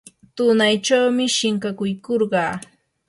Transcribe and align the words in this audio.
tunaychawmi 0.35 1.25
shinkakuykurqaa. 1.35 2.53